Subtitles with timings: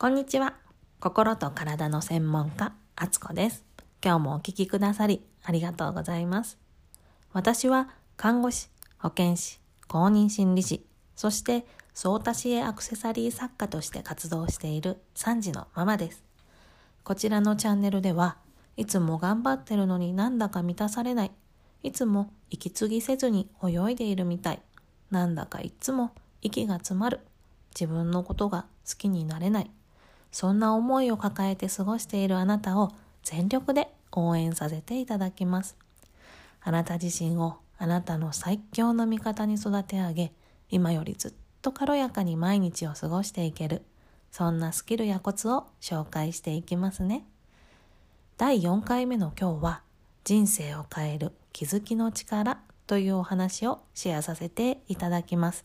[0.00, 0.54] こんにちは。
[1.00, 3.64] 心と体の専門家、あつこです。
[4.00, 6.56] 今日もお聞きくださりありがとうございます。
[7.32, 9.58] 私は看護師、保健師、
[9.88, 16.22] 公認心理師、そして相多市営アクセサリー作家として活動している3児のママです。
[17.02, 18.36] こちらのチャンネルでは
[18.76, 21.32] いつも頑張ってるのになんだか満たされない。
[21.82, 24.62] いつも息継ぎせずに泳いでいるみたい。
[25.10, 27.18] なんだかいつも息が詰まる。
[27.74, 29.70] 自分のことが好きになれない。
[30.30, 32.92] そんな思いを抱えて過ごしているあなたを
[33.22, 35.76] 全力で応援させていただきます。
[36.60, 40.32] あなた自身をあなたの最強の味方に育て上げ、
[40.70, 43.82] 今よりずっと軽やかに毎日を過ごしていける、
[44.30, 47.24] そんなスキルやコツを紹介していきますね。
[48.36, 49.82] 第4回目の今日は、
[50.24, 55.64] 人生を変える気づきの力というお話をシェアさせていただきます。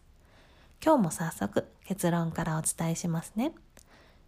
[0.84, 3.54] 今日も早速結論からお伝えしますね。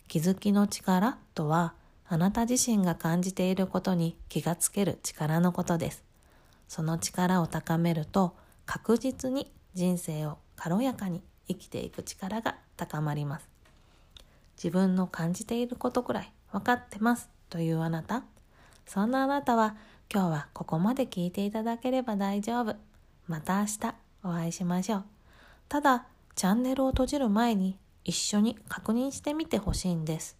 [0.07, 1.73] 気づきの力とは、
[2.07, 6.03] あなた自身が感じていることに気がつける力のことです。
[6.67, 8.35] その力を高めると、
[8.65, 13.49] 確実に人生を軽やかに生きていく力が高まります。
[14.57, 18.23] 自分の感じていることくらい分かってますというあなた。
[18.85, 19.75] そんなあなたは
[20.13, 22.75] 今日はここまで聞いていただければ大丈夫。
[23.27, 25.03] また明日お会いしましょう。
[25.67, 30.37] ただ、チャンネルを閉じる前に一緒に確認してみてほしいんです。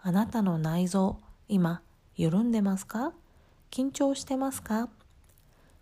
[0.00, 1.80] あなたの内臓、今、
[2.16, 3.12] 緩んでますか？
[3.70, 4.88] 緊張してますか？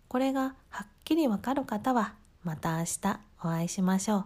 [0.07, 4.25] これがはっきりわかる方は、また明日お会いしましょう。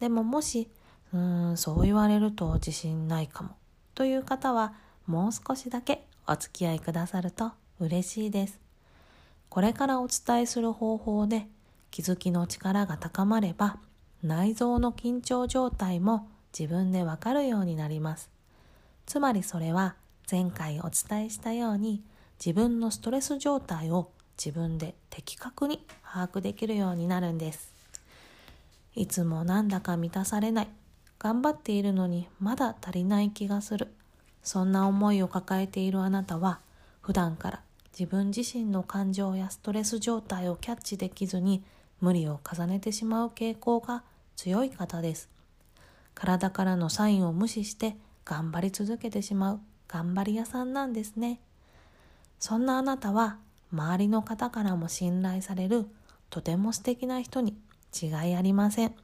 [0.00, 0.68] でももし、
[1.12, 3.50] うーん、そう言われると自信ないかも。
[3.94, 4.74] という方は、
[5.06, 7.50] もう少しだけお付き合いくださると
[7.80, 8.60] 嬉しいです。
[9.48, 11.46] これからお伝えする方法で
[11.90, 13.76] 気づきの力が高まれば、
[14.22, 18.30] 内臓の緊張状態も自分でわかるようになります。
[19.06, 19.96] つまりそれは
[20.30, 22.02] 前回お伝えしたように
[22.44, 27.72] 自分のストレス状態を自分で的確に把握できるようになるんです。
[28.94, 30.68] いつもなんだか満たされない。
[31.18, 33.88] 頑張っているのにまだ足りない気がする。
[34.42, 36.60] そんな思いを抱えているあなたは
[37.00, 37.60] 普段から
[37.98, 41.62] 自分自身の感情やストレス状態をキャッチできずに
[42.00, 44.02] 無理を重ねてしまう傾向が
[44.36, 45.28] 強い方です。
[46.14, 51.40] 体からのサインを無視して頑張り続けてしまう頑張り屋さんなんですね。
[52.38, 53.38] そんなあなたは
[53.72, 55.86] 周りの方からも信頼される
[56.28, 57.56] とても素敵な人に
[58.00, 58.94] 違いありません。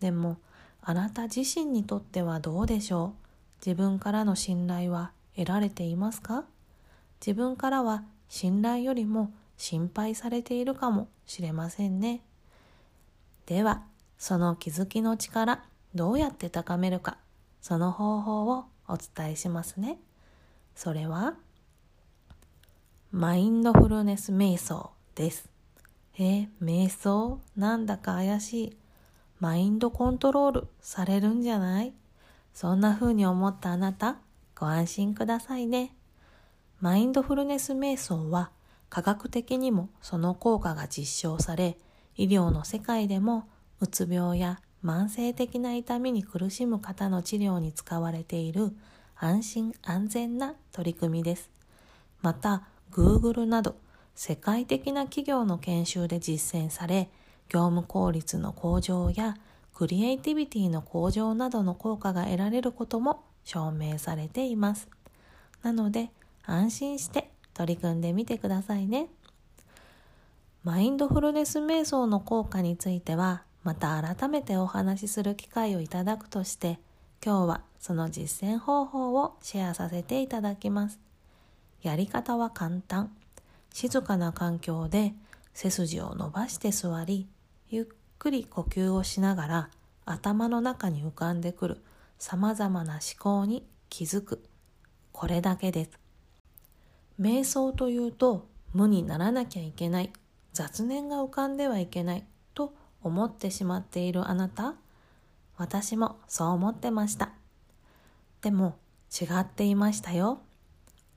[0.00, 0.38] でも
[0.82, 3.14] あなた自身にとってはどうでしょ
[3.62, 3.66] う？
[3.66, 6.44] 自分からの信頼は得られていますか？
[7.20, 12.22] 自分からは信頼よりも心配されているかもしれませんね。
[13.46, 13.82] では
[14.20, 15.64] その気づきの力、
[15.94, 17.16] どうやって高めるか、
[17.62, 19.98] その方法をお伝えしますね。
[20.76, 21.36] それは、
[23.10, 25.48] マインドフルネス瞑想です。
[26.18, 28.76] え、瞑想なんだか怪しい。
[29.38, 31.94] マインドコントロールされるんじゃない？
[32.52, 34.18] そんな風に思ったあなた、
[34.54, 35.94] ご安心くださいね。
[36.78, 38.50] マインドフルネス瞑想は
[38.90, 41.78] 科学的にもその効果が実証され、
[42.16, 43.48] 医療の世界でも
[43.80, 48.72] うつ病や慢性的な痛みに苦しむ方の治療に使われている
[49.16, 51.50] 安心安全な取り組みです。
[52.22, 53.76] また、Google など
[54.14, 57.08] 世界的な企業の研修で実践され、
[57.48, 59.36] 業務効率の向上や
[59.74, 64.88] クリエイティビティの向上などの効果が得られることも証明されています。
[65.62, 66.10] なので、
[66.44, 69.08] 安心して取り組んでみてくださいね。
[70.64, 76.78] マインドフルネス瞑想の効果については、また改めてお話しする機会をいただくとして
[77.24, 80.98] 今日はその実践方法をシェアさせていただきます。
[81.82, 83.10] やり方は簡単。
[83.72, 85.14] 静かな環境で
[85.54, 87.28] 背筋を伸ばして座り
[87.68, 87.86] ゆっ
[88.18, 89.70] くり呼吸をしながら
[90.04, 91.80] 頭の中に浮かんでくる
[92.18, 94.42] 様々な思考に気づく。
[95.12, 95.90] これだけです。
[97.20, 100.12] 瞑想というと無にならなきゃいけない。
[100.52, 102.24] 雑念が浮かんではいけない。
[103.02, 104.74] 思ってしまっているあなた
[105.56, 107.32] 私もそう思ってました。
[108.42, 108.78] でも
[109.10, 110.40] 違っていましたよ。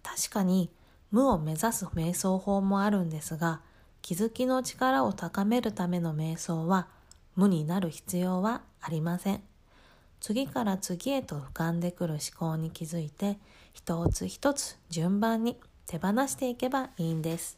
[0.02, 0.70] 確かに
[1.12, 3.62] 無を目指す瞑想法もあるんですが
[4.02, 6.88] 気づきの力を高めるための瞑想は
[7.36, 9.42] 無になる必要はありません。
[10.20, 13.38] 次から次へと浮かんでくる思考に気づいて
[13.74, 17.58] 一つ一つ順番に手放していけばいいんです。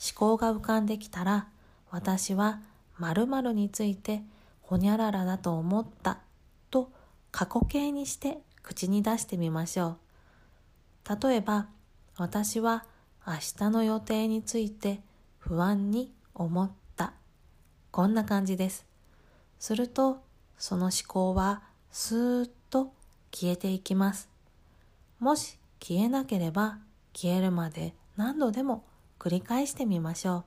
[0.00, 1.48] 思考が浮かんできたら
[1.90, 2.60] 私は
[2.98, 4.22] 〇〇について
[4.62, 6.18] ほにゃららだと思った
[6.70, 6.90] と
[7.30, 9.96] 過去形にして口に出してみましょ
[11.06, 11.28] う。
[11.28, 11.68] 例えば、
[12.16, 12.84] 私は
[13.26, 15.00] 明日の予定について
[15.38, 17.14] 不安に思った。
[17.90, 18.86] こんな感じです。
[19.58, 20.22] すると、
[20.58, 22.92] その思考はスーッと
[23.32, 24.28] 消えていきます。
[25.18, 26.78] もし消えなければ
[27.14, 28.84] 消えるまで何度でも
[29.18, 30.44] 繰り返してみましょう。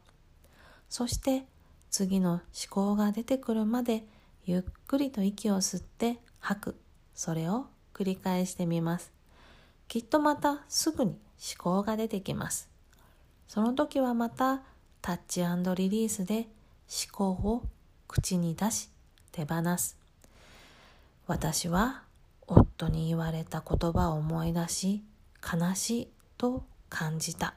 [0.90, 1.46] そして
[1.92, 4.06] 次の思考が出てくるまで
[4.46, 6.76] ゆっくりと息を吸って吐く。
[7.14, 9.12] それを繰り返してみます。
[9.90, 11.20] きっとまたすぐに思
[11.58, 12.70] 考が出てきます。
[13.50, 14.62] その時はまた
[15.02, 16.48] タッチリリースで
[16.88, 17.64] 思考を
[18.08, 18.90] 口に出し
[19.34, 19.98] 手放す。
[21.28, 22.04] 私は
[22.48, 25.04] 夫に言われた言葉を思い出し
[25.44, 26.08] 悲しい
[26.38, 27.56] と感じた。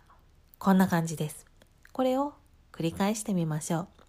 [0.59, 1.47] こんな感じです。
[1.93, 2.35] これを
[2.73, 4.04] 繰り返してみましょう。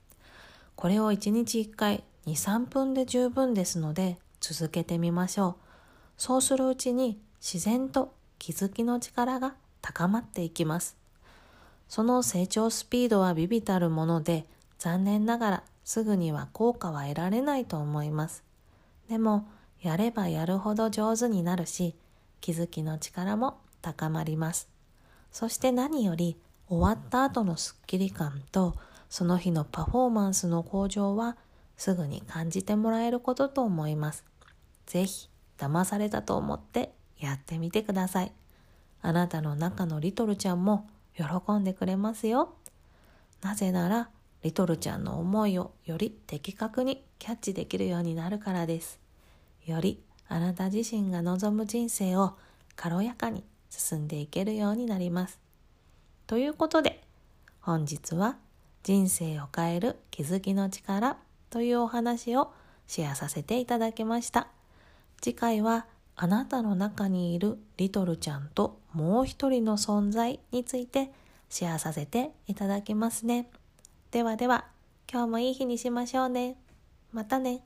[0.75, 5.55] これを1日1回2、3分で十分ですので続けてみましょう。
[6.17, 10.97] そうするうちに自然と気づきの力が高まっていきます。
[11.87, 14.45] その成長スピードは微々たるもので
[14.79, 18.43] 残念ながらすぐには効果は得られないと思います。
[19.07, 19.47] でも
[19.81, 21.95] やればやるほど上手になるし
[22.41, 24.67] 気づきの力も高まります。
[25.31, 26.37] そして何より
[26.67, 28.75] 終わった後のスッキリ感と
[29.15, 31.37] その日のパフォーマンスの向上は
[31.77, 34.25] すぐに感じてもらえることと思います。
[34.87, 38.33] ぜひ騙されたと思ってやってみてください。
[39.01, 42.55] あなたの中のリトルちゃんも喜んでくれますよ。
[43.41, 44.09] なぜなら
[44.43, 48.99] リトルちゃんの思いをより的確にキャッチできるようになるからです。
[49.65, 52.33] よりあなた自身が望む人生を
[52.75, 55.39] 軽やかに進んでいけるようになります。
[56.27, 57.01] ということで
[57.61, 58.35] 本日は
[58.85, 61.17] 人生を変える気づきの力
[61.49, 62.51] というお話を
[62.85, 64.47] シェアさせていただきました。
[65.21, 71.09] 次回はあなたの中にいるリトルちゃんともう一人の存在について
[71.49, 73.49] シェアさせていただきますね。
[74.11, 74.65] ではでは、
[75.11, 76.55] 今日もいい日にしましょうね。
[77.11, 77.63] またね。